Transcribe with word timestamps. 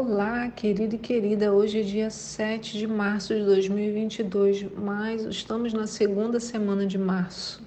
Olá, 0.00 0.48
querido 0.50 0.94
e 0.94 0.98
querida. 0.98 1.52
Hoje 1.52 1.80
é 1.80 1.82
dia 1.82 2.08
7 2.08 2.78
de 2.78 2.86
março 2.86 3.34
de 3.34 3.44
2022, 3.44 4.66
mas 4.76 5.24
estamos 5.24 5.72
na 5.72 5.88
segunda 5.88 6.38
semana 6.38 6.86
de 6.86 6.96
março. 6.96 7.60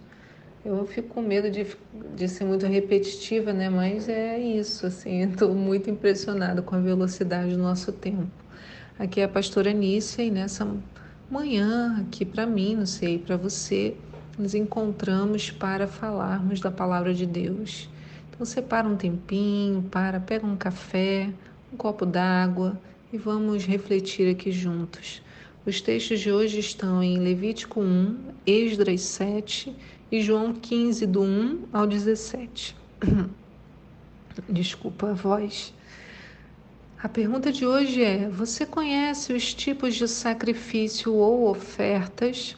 Eu 0.64 0.88
fico 0.88 1.10
com 1.10 1.22
medo 1.22 1.52
de, 1.52 1.68
de 2.16 2.30
ser 2.30 2.46
muito 2.46 2.66
repetitiva, 2.66 3.52
né? 3.52 3.70
Mas 3.70 4.08
é 4.08 4.40
isso, 4.40 4.86
assim, 4.86 5.24
estou 5.30 5.54
muito 5.54 5.90
impressionada 5.90 6.62
com 6.62 6.74
a 6.74 6.80
velocidade 6.80 7.54
do 7.54 7.62
nosso 7.62 7.92
tempo. 7.92 8.32
Aqui 8.98 9.20
é 9.20 9.26
a 9.26 9.28
pastora 9.28 9.74
Nícia 9.74 10.24
e 10.24 10.32
nessa 10.32 10.66
manhã, 11.30 11.98
aqui 12.00 12.24
para 12.24 12.46
mim, 12.46 12.78
não 12.78 12.86
sei, 12.86 13.20
para 13.20 13.36
você, 13.36 13.94
nos 14.40 14.56
encontramos 14.56 15.52
para 15.52 15.86
falarmos 15.86 16.62
da 16.62 16.72
palavra 16.72 17.14
de 17.14 17.26
Deus. 17.26 17.90
Então, 18.30 18.46
separa 18.46 18.88
um 18.88 18.96
tempinho, 18.96 19.84
para, 19.92 20.22
pega 20.22 20.48
um 20.48 20.56
café, 20.56 21.30
um 21.72 21.78
copo 21.78 22.06
d'água 22.06 22.80
e 23.14 23.18
vamos 23.18 23.66
refletir 23.66 24.30
aqui 24.30 24.52
juntos. 24.52 25.22
Os 25.66 25.80
textos 25.80 26.20
de 26.20 26.32
hoje 26.32 26.60
estão 26.60 27.02
em 27.02 27.18
Levítico 27.18 27.80
1, 27.80 28.18
Esdras 28.46 29.02
7 29.02 29.74
e 30.12 30.22
João 30.22 30.54
15, 30.54 31.06
do 31.08 31.22
1 31.22 31.64
ao 31.72 31.88
17. 31.88 32.76
Desculpa 34.50 35.12
a 35.12 35.14
voz. 35.14 35.74
A 37.02 37.08
pergunta 37.08 37.52
de 37.52 37.66
hoje 37.66 38.04
é: 38.04 38.28
Você 38.28 38.66
conhece 38.66 39.34
os 39.34 39.54
tipos 39.54 39.96
de 39.96 40.08
sacrifício 40.08 41.14
ou 41.14 41.50
ofertas 41.50 42.58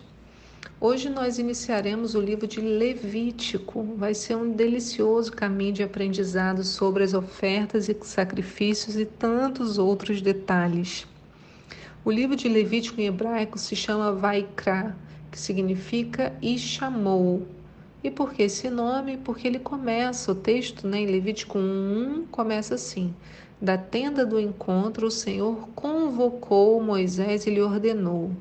Hoje 0.85 1.09
nós 1.09 1.39
iniciaremos 1.39 2.13
o 2.13 2.19
livro 2.19 2.45
de 2.45 2.59
Levítico. 2.59 3.83
Vai 3.95 4.13
ser 4.13 4.35
um 4.35 4.51
delicioso 4.51 5.31
caminho 5.31 5.71
de 5.71 5.81
aprendizado 5.81 6.61
sobre 6.61 7.05
as 7.05 7.13
ofertas 7.13 7.87
e 7.87 7.95
sacrifícios 8.01 8.97
e 8.97 9.05
tantos 9.05 9.77
outros 9.77 10.21
detalhes. 10.21 11.07
O 12.03 12.11
livro 12.11 12.35
de 12.35 12.49
Levítico 12.49 12.99
em 12.99 13.05
hebraico 13.05 13.57
se 13.57 13.77
chama 13.77 14.11
Vaikra, 14.11 14.93
que 15.31 15.39
significa 15.39 16.33
e 16.41 16.59
chamou. 16.59 17.47
E 18.03 18.11
por 18.11 18.33
que 18.33 18.43
esse 18.43 18.69
nome? 18.69 19.15
Porque 19.15 19.47
ele 19.47 19.59
começa, 19.59 20.33
o 20.33 20.35
texto 20.35 20.85
né, 20.85 20.99
em 20.99 21.05
Levítico 21.05 21.57
1 21.57 22.25
começa 22.29 22.75
assim: 22.75 23.15
Da 23.61 23.77
tenda 23.77 24.25
do 24.25 24.37
encontro, 24.37 25.07
o 25.07 25.11
Senhor 25.11 25.65
convocou 25.73 26.83
Moisés 26.83 27.47
e 27.47 27.51
lhe 27.51 27.61
ordenou 27.61 28.33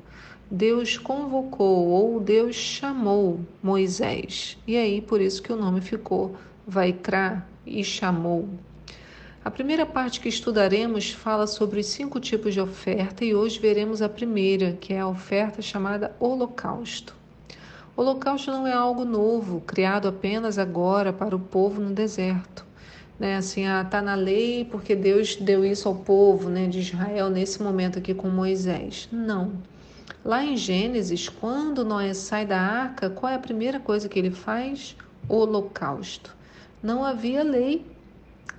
Deus 0.49 0.97
convocou 0.97 1.87
ou 1.87 2.19
Deus 2.19 2.55
chamou 2.55 3.39
Moisés. 3.61 4.57
E 4.67 4.77
aí 4.77 5.01
por 5.01 5.21
isso 5.21 5.41
que 5.41 5.51
o 5.51 5.57
nome 5.57 5.81
ficou 5.81 6.35
Vaikra 6.67 7.45
e 7.65 7.83
chamou. 7.83 8.47
A 9.43 9.51
primeira 9.51 9.85
parte 9.85 10.21
que 10.21 10.29
estudaremos 10.29 11.11
fala 11.11 11.45
sobre 11.47 11.81
os 11.81 11.87
cinco 11.87 12.17
tipos 12.19 12.53
de 12.53 12.61
oferta 12.61 13.25
e 13.25 13.35
hoje 13.35 13.59
veremos 13.59 14.01
a 14.01 14.07
primeira, 14.07 14.77
que 14.79 14.93
é 14.93 15.01
a 15.01 15.07
oferta 15.07 15.61
chamada 15.61 16.15
holocausto. 16.17 17.13
Holocausto 17.95 18.49
não 18.49 18.65
é 18.65 18.71
algo 18.71 19.03
novo, 19.03 19.59
criado 19.61 20.07
apenas 20.07 20.57
agora 20.57 21.11
para 21.11 21.35
o 21.35 21.39
povo 21.39 21.81
no 21.81 21.91
deserto. 21.91 22.65
Né, 23.19 23.35
assim, 23.35 23.67
ah, 23.67 23.83
tá 23.83 24.01
na 24.01 24.15
lei 24.15 24.65
porque 24.65 24.95
Deus 24.95 25.35
deu 25.35 25.63
isso 25.63 25.87
ao 25.87 25.95
povo 25.95 26.49
né, 26.49 26.67
de 26.67 26.79
Israel 26.79 27.29
nesse 27.29 27.61
momento 27.61 27.99
aqui 27.99 28.13
com 28.13 28.29
Moisés. 28.29 29.07
Não. 29.11 29.51
Lá 30.23 30.43
em 30.43 30.55
Gênesis, 30.55 31.27
quando 31.27 31.83
Noé 31.83 32.13
sai 32.13 32.45
da 32.45 32.59
arca, 32.59 33.09
qual 33.09 33.31
é 33.31 33.35
a 33.35 33.39
primeira 33.39 33.79
coisa 33.79 34.07
que 34.07 34.17
ele 34.17 34.31
faz? 34.31 34.95
Holocausto. 35.27 36.35
Não 36.81 37.03
havia 37.03 37.43
lei, 37.43 37.85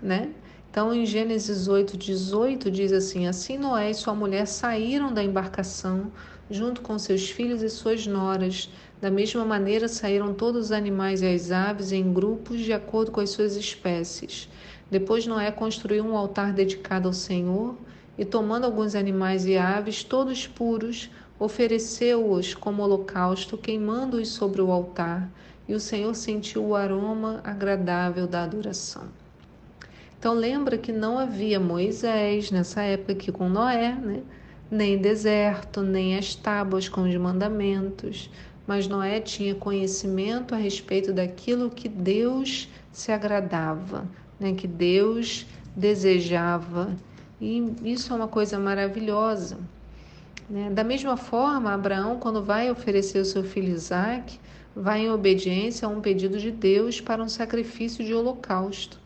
né? 0.02 0.30
Então, 0.70 0.92
em 0.92 1.06
Gênesis 1.06 1.68
8, 1.68 1.96
18, 1.96 2.70
diz 2.70 2.92
assim: 2.92 3.26
Assim 3.26 3.56
Noé 3.56 3.90
e 3.90 3.94
sua 3.94 4.14
mulher 4.14 4.46
saíram 4.46 5.14
da 5.14 5.22
embarcação, 5.22 6.10
junto 6.50 6.80
com 6.80 6.98
seus 6.98 7.30
filhos 7.30 7.62
e 7.62 7.70
suas 7.70 8.06
noras. 8.06 8.68
Da 9.00 9.10
mesma 9.10 9.44
maneira, 9.44 9.86
saíram 9.86 10.34
todos 10.34 10.66
os 10.66 10.72
animais 10.72 11.22
e 11.22 11.26
as 11.26 11.50
aves 11.52 11.92
em 11.92 12.12
grupos, 12.12 12.60
de 12.60 12.72
acordo 12.72 13.12
com 13.12 13.20
as 13.20 13.30
suas 13.30 13.54
espécies. 13.54 14.48
Depois, 14.90 15.26
Noé 15.26 15.50
construiu 15.52 16.04
um 16.04 16.16
altar 16.16 16.52
dedicado 16.52 17.06
ao 17.06 17.14
Senhor 17.14 17.76
e, 18.18 18.24
tomando 18.24 18.64
alguns 18.64 18.94
animais 18.94 19.46
e 19.46 19.56
aves, 19.56 20.02
todos 20.02 20.46
puros, 20.46 21.08
ofereceu-os 21.38 22.54
como 22.54 22.82
holocausto, 22.82 23.58
queimando-os 23.58 24.28
sobre 24.28 24.60
o 24.62 24.70
altar, 24.70 25.30
e 25.68 25.74
o 25.74 25.80
Senhor 25.80 26.14
sentiu 26.14 26.64
o 26.64 26.74
aroma 26.74 27.40
agradável 27.42 28.26
da 28.26 28.44
adoração. 28.44 29.04
Então 30.18 30.32
lembra 30.32 30.78
que 30.78 30.92
não 30.92 31.18
havia 31.18 31.60
Moisés 31.60 32.50
nessa 32.50 32.82
época 32.82 33.12
aqui 33.12 33.30
com 33.30 33.48
Noé, 33.48 33.92
né? 33.92 34.22
nem 34.70 34.96
deserto, 34.96 35.82
nem 35.82 36.16
as 36.16 36.34
tábuas 36.34 36.88
com 36.88 37.02
os 37.02 37.14
mandamentos, 37.16 38.30
mas 38.66 38.88
Noé 38.88 39.20
tinha 39.20 39.54
conhecimento 39.54 40.54
a 40.54 40.58
respeito 40.58 41.12
daquilo 41.12 41.68
que 41.68 41.88
Deus 41.88 42.68
se 42.90 43.12
agradava, 43.12 44.06
né? 44.40 44.54
que 44.54 44.66
Deus 44.66 45.46
desejava. 45.76 46.96
E 47.40 47.74
isso 47.84 48.12
é 48.12 48.16
uma 48.16 48.28
coisa 48.28 48.58
maravilhosa. 48.58 49.58
Né? 50.48 50.70
Da 50.70 50.84
mesma 50.84 51.16
forma, 51.16 51.72
Abraão, 51.72 52.18
quando 52.18 52.42
vai 52.42 52.70
oferecer 52.70 53.18
o 53.18 53.24
seu 53.24 53.42
filho 53.42 53.72
Isaac, 53.72 54.38
vai 54.74 55.00
em 55.00 55.10
obediência 55.10 55.86
a 55.86 55.90
um 55.90 56.00
pedido 56.00 56.38
de 56.38 56.50
Deus 56.50 57.00
para 57.00 57.22
um 57.22 57.28
sacrifício 57.28 58.04
de 58.04 58.12
holocausto. 58.12 59.00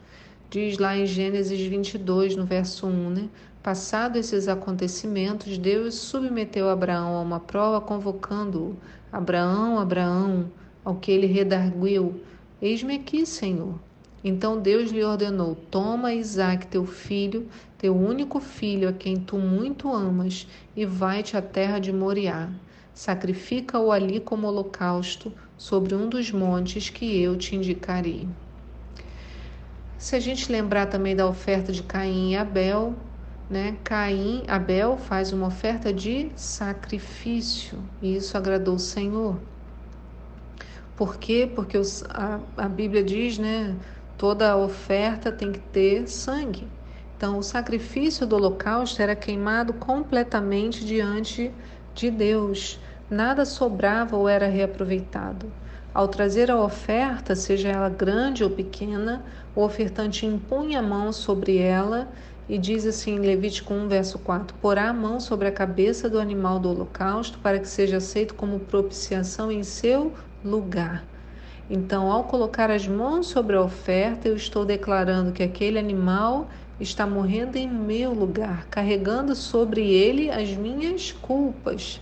Diz 0.51 0.79
lá 0.79 0.97
em 0.97 1.07
Gênesis 1.07 1.61
22, 1.61 2.35
no 2.35 2.45
verso 2.45 2.87
1, 2.87 3.11
né? 3.11 3.29
Passado 3.63 4.17
esses 4.17 4.49
acontecimentos, 4.49 5.59
Deus 5.59 5.95
submeteu 5.97 6.71
Abraão 6.71 7.17
a 7.17 7.21
uma 7.21 7.39
prova, 7.39 7.81
convocando-o: 7.81 8.77
Abraão, 9.13 9.79
Abraão, 9.79 10.51
ao 10.85 10.95
que 10.95 11.13
ele 11.13 11.27
redarguiu: 11.27 12.23
Eis-me 12.63 12.95
aqui, 12.95 13.27
Senhor. 13.27 13.79
Então 14.23 14.61
Deus 14.61 14.91
lhe 14.91 15.03
ordenou: 15.03 15.55
Toma 15.71 16.13
Isaac, 16.13 16.67
teu 16.67 16.85
filho, 16.85 17.49
teu 17.77 17.97
único 17.97 18.41
filho, 18.41 18.89
a 18.89 18.93
quem 18.93 19.17
tu 19.17 19.39
muito 19.39 19.93
amas, 19.93 20.47
e 20.77 20.85
vai-te 20.85 21.37
à 21.37 21.43
terra 21.43 21.79
de 21.79 21.93
Moriá. 21.93 22.49
Sacrifica-o 22.93 23.93
ali 23.93 24.19
como 24.19 24.49
holocausto 24.49 25.33
sobre 25.57 25.95
um 25.95 26.09
dos 26.09 26.33
montes 26.33 26.91
que 26.91 27.21
eu 27.21 27.37
te 27.37 27.55
indicarei. 27.55 28.29
Se 29.97 30.17
a 30.17 30.21
gente 30.21 30.51
lembrar 30.51 30.87
também 30.87 31.15
da 31.15 31.27
oferta 31.27 31.73
de 31.73 31.83
Caim 31.83 32.33
e 32.33 32.37
Abel, 32.37 32.95
né? 33.49 33.77
Caim, 33.83 34.43
Abel 34.47 34.97
faz 34.97 35.33
uma 35.33 35.47
oferta 35.47 35.93
de 35.93 36.31
sacrifício, 36.37 37.79
e 38.03 38.17
isso 38.17 38.37
agradou 38.37 38.75
o 38.75 38.81
Senhor. 38.81 39.41
Por 40.97 41.17
quê? 41.19 41.51
Porque 41.53 41.79
a, 42.11 42.41
a 42.57 42.69
Bíblia 42.69 43.03
diz, 43.05 43.39
né? 43.39 43.77
Toda 44.19 44.57
oferta 44.57 45.31
tem 45.31 45.53
que 45.53 45.61
ter 45.61 46.09
sangue. 46.09 46.67
Então, 47.17 47.39
o 47.39 47.43
sacrifício 47.43 48.27
do 48.27 48.35
holocausto 48.35 49.01
era 49.01 49.15
queimado 49.15 49.73
completamente 49.73 50.85
diante 50.85 51.53
de 51.95 52.11
Deus. 52.11 52.81
Nada 53.09 53.45
sobrava 53.45 54.17
ou 54.17 54.29
era 54.29 54.49
reaproveitado. 54.49 55.53
Ao 55.95 56.09
trazer 56.09 56.51
a 56.51 56.61
oferta, 56.61 57.37
seja 57.37 57.69
ela 57.69 57.89
grande 57.89 58.43
ou 58.43 58.51
pequena, 58.51 59.25
o 59.55 59.63
ofertante 59.63 60.27
impunha 60.27 60.81
a 60.81 60.83
mão 60.83 61.13
sobre 61.13 61.57
ela 61.57 62.09
e 62.49 62.59
diz 62.59 62.87
assim 62.87 63.15
em 63.15 63.21
Levítico 63.21 63.73
1, 63.73 63.87
verso 63.87 64.19
4: 64.19 64.57
Porá 64.61 64.89
a 64.89 64.93
mão 64.93 65.21
sobre 65.21 65.47
a 65.47 65.53
cabeça 65.53 66.11
do 66.11 66.19
animal 66.19 66.59
do 66.59 66.71
holocausto 66.71 67.39
para 67.39 67.61
que 67.61 67.69
seja 67.69 67.99
aceito 67.99 68.35
como 68.35 68.59
propiciação 68.59 69.53
em 69.53 69.63
seu 69.63 70.13
lugar. 70.45 71.05
Então, 71.71 72.11
ao 72.11 72.25
colocar 72.25 72.71
as 72.71 72.87
mãos 72.89 73.27
sobre 73.27 73.55
a 73.55 73.63
oferta, 73.63 74.27
eu 74.27 74.35
estou 74.35 74.65
declarando 74.65 75.33
que 75.33 75.43
aquele 75.43 75.79
animal 75.79 76.49
está 76.81 77.07
morrendo 77.07 77.57
em 77.57 77.69
meu 77.69 78.13
lugar, 78.13 78.67
carregando 78.71 79.35
sobre 79.35 79.93
ele 79.93 80.31
as 80.31 80.51
minhas 80.51 81.13
culpas. 81.13 82.01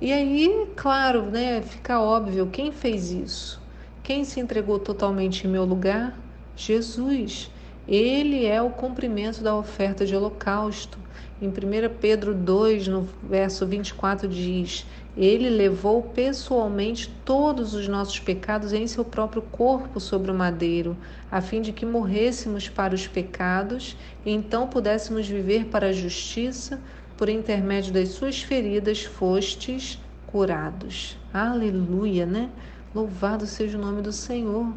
E 0.00 0.12
aí, 0.12 0.66
claro, 0.74 1.22
né, 1.22 1.62
fica 1.62 2.00
óbvio 2.00 2.48
quem 2.48 2.72
fez 2.72 3.12
isso. 3.12 3.62
Quem 4.02 4.24
se 4.24 4.40
entregou 4.40 4.80
totalmente 4.80 5.46
em 5.46 5.50
meu 5.50 5.64
lugar? 5.64 6.18
Jesus. 6.56 7.50
Ele 7.92 8.46
é 8.46 8.62
o 8.62 8.70
cumprimento 8.70 9.42
da 9.42 9.54
oferta 9.54 10.06
de 10.06 10.16
holocausto. 10.16 10.98
Em 11.42 11.48
1 11.48 11.52
Pedro 12.00 12.34
2, 12.34 12.88
no 12.88 13.06
verso 13.22 13.66
24, 13.66 14.26
diz: 14.26 14.86
Ele 15.14 15.50
levou 15.50 16.02
pessoalmente 16.02 17.14
todos 17.22 17.74
os 17.74 17.86
nossos 17.88 18.18
pecados 18.18 18.72
em 18.72 18.86
seu 18.86 19.04
próprio 19.04 19.42
corpo 19.42 20.00
sobre 20.00 20.30
o 20.30 20.34
madeiro, 20.34 20.96
a 21.30 21.42
fim 21.42 21.60
de 21.60 21.70
que 21.70 21.84
morrêssemos 21.84 22.66
para 22.66 22.94
os 22.94 23.06
pecados 23.06 23.94
e 24.24 24.32
então 24.32 24.66
pudéssemos 24.66 25.28
viver 25.28 25.66
para 25.66 25.88
a 25.88 25.92
justiça. 25.92 26.80
Por 27.14 27.28
intermédio 27.28 27.92
das 27.92 28.08
suas 28.08 28.40
feridas 28.40 29.04
fostes 29.04 30.00
curados. 30.26 31.18
Aleluia, 31.32 32.24
né? 32.24 32.48
Louvado 32.94 33.46
seja 33.46 33.76
o 33.76 33.80
nome 33.80 34.00
do 34.00 34.12
Senhor. 34.12 34.72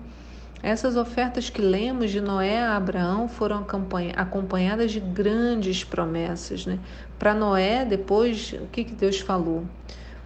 Essas 0.64 0.96
ofertas 0.96 1.50
que 1.50 1.62
lemos 1.62 2.10
de 2.10 2.20
Noé 2.20 2.60
a 2.60 2.76
Abraão 2.76 3.28
foram 3.28 3.66
acompanhadas 4.16 4.92
de 4.92 5.00
grandes 5.00 5.84
promessas. 5.84 6.66
Né? 6.66 6.80
Para 7.20 7.34
Noé, 7.34 7.86
depois, 7.86 8.54
o 8.54 8.68
que, 8.68 8.84
que 8.84 8.94
Deus 8.94 9.20
falou? 9.20 9.64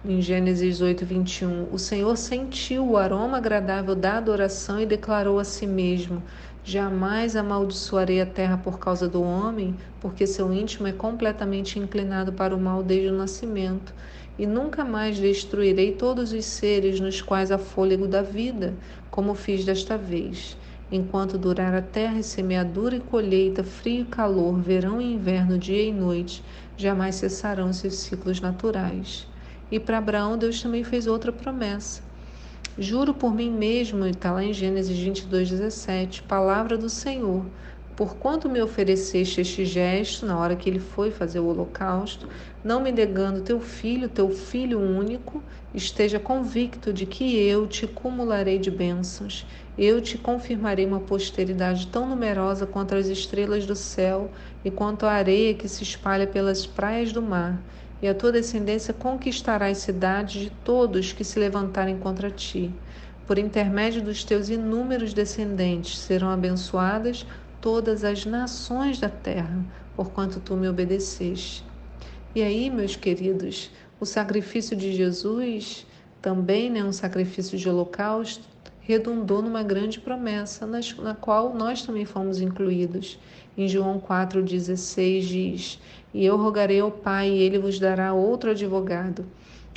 Em 0.02 0.22
Gênesis 0.22 0.80
8, 0.80 1.04
21, 1.04 1.68
o 1.70 1.78
Senhor 1.78 2.16
sentiu 2.16 2.88
o 2.88 2.96
aroma 2.96 3.36
agradável 3.36 3.94
da 3.94 4.16
adoração 4.16 4.80
e 4.80 4.86
declarou 4.86 5.38
a 5.38 5.44
si 5.44 5.66
mesmo: 5.66 6.22
Jamais 6.64 7.36
amaldiçoarei 7.36 8.20
a 8.20 8.26
terra 8.26 8.56
por 8.56 8.78
causa 8.78 9.06
do 9.06 9.22
homem, 9.22 9.76
porque 10.00 10.26
seu 10.26 10.52
íntimo 10.54 10.86
é 10.86 10.92
completamente 10.92 11.78
inclinado 11.78 12.32
para 12.32 12.56
o 12.56 12.60
mal 12.60 12.82
desde 12.82 13.08
o 13.08 13.16
nascimento 13.16 13.92
e 14.40 14.46
nunca 14.46 14.86
mais 14.86 15.18
destruirei 15.18 15.92
todos 15.92 16.32
os 16.32 16.46
seres 16.46 16.98
nos 16.98 17.20
quais 17.20 17.52
há 17.52 17.58
fôlego 17.58 18.08
da 18.08 18.22
vida, 18.22 18.72
como 19.10 19.34
fiz 19.34 19.66
desta 19.66 19.98
vez. 19.98 20.56
Enquanto 20.90 21.36
durar 21.36 21.74
a 21.74 21.82
terra 21.82 22.18
e 22.18 22.22
semeadura 22.22 22.96
e 22.96 23.00
colheita, 23.00 23.62
frio 23.62 24.00
e 24.00 24.04
calor, 24.06 24.58
verão 24.58 24.98
e 24.98 25.12
inverno, 25.12 25.58
dia 25.58 25.82
e 25.82 25.92
noite, 25.92 26.42
jamais 26.74 27.16
cessarão 27.16 27.70
seus 27.70 27.96
ciclos 27.96 28.40
naturais. 28.40 29.28
E 29.70 29.78
para 29.78 29.98
Abraão, 29.98 30.38
Deus 30.38 30.62
também 30.62 30.84
fez 30.84 31.06
outra 31.06 31.30
promessa. 31.30 32.02
Juro 32.78 33.12
por 33.12 33.34
mim 33.34 33.50
mesmo, 33.50 34.06
está 34.06 34.32
lá 34.32 34.42
em 34.42 34.54
Gênesis 34.54 34.98
22, 34.98 35.50
17, 35.50 36.22
palavra 36.22 36.78
do 36.78 36.88
Senhor 36.88 37.44
por 38.00 38.16
quanto 38.16 38.48
me 38.48 38.62
ofereceste 38.62 39.42
este 39.42 39.66
gesto 39.66 40.24
na 40.24 40.38
hora 40.38 40.56
que 40.56 40.70
ele 40.70 40.78
foi 40.78 41.10
fazer 41.10 41.38
o 41.38 41.44
holocausto, 41.44 42.30
não 42.64 42.80
me 42.80 42.90
negando 42.90 43.42
teu 43.42 43.60
filho, 43.60 44.08
teu 44.08 44.30
filho 44.30 44.80
único, 44.80 45.42
esteja 45.74 46.18
convicto 46.18 46.94
de 46.94 47.04
que 47.04 47.38
eu 47.46 47.66
te 47.66 47.86
cumularei 47.86 48.58
de 48.58 48.70
bênçãos, 48.70 49.46
eu 49.76 50.00
te 50.00 50.16
confirmarei 50.16 50.86
uma 50.86 51.00
posteridade 51.00 51.88
tão 51.88 52.08
numerosa 52.08 52.66
quanto 52.66 52.94
as 52.94 53.08
estrelas 53.08 53.66
do 53.66 53.76
céu 53.76 54.30
e 54.64 54.70
quanto 54.70 55.04
a 55.04 55.12
areia 55.12 55.52
que 55.52 55.68
se 55.68 55.82
espalha 55.82 56.26
pelas 56.26 56.64
praias 56.64 57.12
do 57.12 57.20
mar, 57.20 57.60
e 58.00 58.08
a 58.08 58.14
tua 58.14 58.32
descendência 58.32 58.94
conquistará 58.94 59.66
as 59.66 59.76
cidades 59.76 60.44
de 60.44 60.50
todos 60.64 61.12
que 61.12 61.22
se 61.22 61.38
levantarem 61.38 61.98
contra 61.98 62.30
ti. 62.30 62.72
Por 63.26 63.38
intermédio 63.38 64.02
dos 64.02 64.24
teus 64.24 64.48
inúmeros 64.48 65.12
descendentes 65.12 65.98
serão 65.98 66.30
abençoadas 66.30 67.26
todas 67.60 68.04
as 68.04 68.24
nações 68.24 68.98
da 68.98 69.08
terra, 69.08 69.64
porquanto 69.94 70.40
tu 70.40 70.56
me 70.56 70.68
obedeceste. 70.68 71.64
E 72.34 72.42
aí, 72.42 72.70
meus 72.70 72.96
queridos, 72.96 73.70
o 73.98 74.06
sacrifício 74.06 74.76
de 74.76 74.92
Jesus, 74.92 75.86
também 76.22 76.70
né, 76.70 76.82
um 76.82 76.92
sacrifício 76.92 77.58
de 77.58 77.68
holocausto, 77.68 78.44
redundou 78.80 79.42
numa 79.42 79.62
grande 79.62 80.00
promessa, 80.00 80.66
na 80.66 81.14
qual 81.14 81.54
nós 81.54 81.82
também 81.82 82.04
fomos 82.04 82.40
incluídos. 82.40 83.18
Em 83.56 83.68
João 83.68 84.00
4,16 84.00 85.20
diz: 85.20 85.80
E 86.14 86.24
eu 86.24 86.36
rogarei 86.36 86.80
ao 86.80 86.90
Pai, 86.90 87.28
e 87.28 87.42
ele 87.42 87.58
vos 87.58 87.78
dará 87.78 88.12
outro 88.14 88.50
advogado 88.50 89.26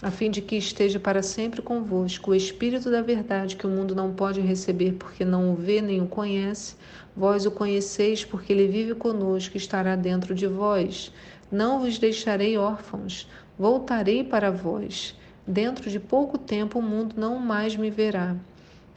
a 0.03 0.11
fim 0.11 0.29
de 0.29 0.41
que 0.41 0.57
esteja 0.57 0.99
para 0.99 1.23
sempre 1.23 1.61
convosco 1.61 2.31
o 2.31 2.35
Espírito 2.35 2.91
da 2.91 3.01
Verdade, 3.01 3.55
que 3.55 3.65
o 3.65 3.69
mundo 3.69 3.95
não 3.95 4.13
pode 4.13 4.41
receber 4.41 4.95
porque 4.99 5.23
não 5.23 5.53
o 5.53 5.55
vê 5.55 5.81
nem 5.81 6.01
o 6.01 6.07
conhece. 6.07 6.75
Vós 7.15 7.45
o 7.45 7.51
conheceis 7.51 8.25
porque 8.25 8.51
ele 8.51 8.67
vive 8.67 8.95
conosco 8.95 9.55
e 9.55 9.57
estará 9.57 9.95
dentro 9.95 10.35
de 10.35 10.45
vós. 10.45 11.09
Não 11.49 11.79
vos 11.79 11.97
deixarei 11.97 12.57
órfãos, 12.57 13.29
voltarei 13.57 14.25
para 14.25 14.51
vós. 14.51 15.17
Dentro 15.47 15.89
de 15.89 16.01
pouco 16.01 16.37
tempo 16.37 16.79
o 16.79 16.81
mundo 16.81 17.15
não 17.17 17.39
mais 17.39 17.73
me 17.77 17.89
verá. 17.89 18.35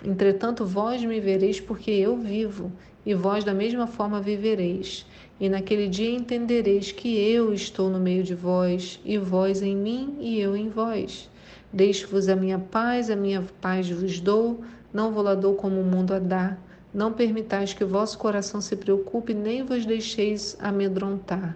Entretanto, 0.05 0.67
vós 0.67 1.05
me 1.05 1.21
vereis 1.21 1.61
porque 1.61 1.93
eu 1.93 2.17
vivo, 2.17 2.73
e 3.05 3.15
vós 3.15 3.45
da 3.45 3.55
mesma 3.55 3.87
forma 3.87 4.21
vivereis. 4.21 5.07
E 5.39 5.49
naquele 5.49 5.89
dia 5.89 6.11
entendereis 6.11 6.93
que 6.93 7.19
eu 7.19 7.53
estou 7.53 7.91
no 7.91 8.01
meio 8.01 8.23
de 8.23 8.35
vós, 8.35 8.99
e 9.05 9.19
vós 9.19 9.61
em 9.61 9.77
mim, 9.77 10.17
e 10.19 10.41
eu 10.41 10.57
em 10.57 10.69
vós. 10.71 11.29
Deixo-vos 11.73 12.29
a 12.29 12.35
minha 12.35 12.59
paz, 12.59 13.11
a 13.11 13.17
minha 13.17 13.45
paz 13.61 13.91
vos 13.91 14.19
dou, 14.19 14.63
não 14.95 15.13
vou 15.13 15.23
lá 15.23 15.35
dou 15.35 15.55
como 15.55 15.79
o 15.79 15.85
mundo 15.85 16.15
a 16.15 16.19
dá. 16.19 16.57
Não 16.95 17.13
permitais 17.13 17.75
que 17.75 17.85
o 17.85 17.89
vosso 17.89 18.17
coração 18.17 18.63
se 18.63 18.75
preocupe, 18.77 19.35
nem 19.35 19.63
vos 19.63 19.85
deixeis 19.85 20.57
amedrontar. 20.59 21.55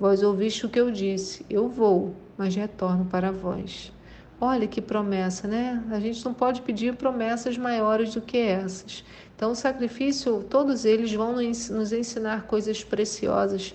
Vós 0.00 0.22
ouviste 0.22 0.64
o 0.64 0.68
que 0.70 0.80
eu 0.80 0.90
disse, 0.90 1.44
eu 1.50 1.68
vou, 1.68 2.14
mas 2.38 2.54
retorno 2.54 3.04
para 3.04 3.30
vós. 3.30 3.92
Olha 4.40 4.68
que 4.68 4.80
promessa, 4.80 5.48
né? 5.48 5.82
A 5.90 5.98
gente 5.98 6.24
não 6.24 6.32
pode 6.32 6.62
pedir 6.62 6.94
promessas 6.94 7.58
maiores 7.58 8.14
do 8.14 8.20
que 8.20 8.38
essas. 8.38 9.04
Então, 9.34 9.50
o 9.50 9.54
sacrifício, 9.54 10.44
todos 10.48 10.84
eles 10.84 11.12
vão 11.12 11.34
nos 11.34 11.92
ensinar 11.92 12.46
coisas 12.46 12.84
preciosas 12.84 13.74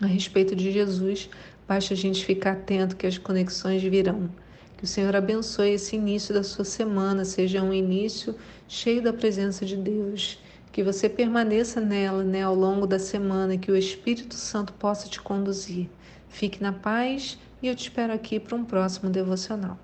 a 0.00 0.06
respeito 0.06 0.56
de 0.56 0.72
Jesus. 0.72 1.28
Basta 1.68 1.92
a 1.92 1.96
gente 1.96 2.24
ficar 2.24 2.52
atento 2.52 2.96
que 2.96 3.06
as 3.06 3.18
conexões 3.18 3.82
virão. 3.82 4.30
Que 4.78 4.84
o 4.84 4.86
Senhor 4.86 5.14
abençoe 5.14 5.72
esse 5.72 5.94
início 5.94 6.32
da 6.32 6.42
sua 6.42 6.64
semana, 6.64 7.24
seja 7.26 7.62
um 7.62 7.72
início 7.72 8.34
cheio 8.66 9.02
da 9.02 9.12
presença 9.12 9.66
de 9.66 9.76
Deus. 9.76 10.38
Que 10.72 10.82
você 10.82 11.06
permaneça 11.06 11.82
nela 11.82 12.22
né, 12.24 12.42
ao 12.42 12.54
longo 12.54 12.86
da 12.86 12.98
semana, 12.98 13.58
que 13.58 13.70
o 13.70 13.76
Espírito 13.76 14.36
Santo 14.36 14.72
possa 14.72 15.06
te 15.06 15.20
conduzir. 15.20 15.88
Fique 16.28 16.62
na 16.62 16.72
paz 16.72 17.38
e 17.62 17.68
eu 17.68 17.74
te 17.74 17.82
espero 17.84 18.12
aqui 18.12 18.38
para 18.38 18.56
um 18.56 18.64
próximo 18.64 19.10
devocional. 19.10 19.78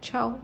Tchau! 0.00 0.40